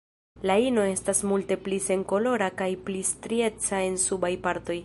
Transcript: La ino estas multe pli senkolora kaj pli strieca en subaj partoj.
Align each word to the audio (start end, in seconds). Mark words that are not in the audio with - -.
La 0.51 0.53
ino 0.67 0.85
estas 0.93 1.21
multe 1.33 1.59
pli 1.67 1.79
senkolora 1.89 2.49
kaj 2.63 2.71
pli 2.89 3.07
strieca 3.13 3.87
en 3.91 4.05
subaj 4.09 4.35
partoj. 4.49 4.79